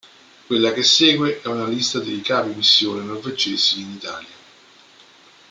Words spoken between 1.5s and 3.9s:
lista degli capi missione norvegesi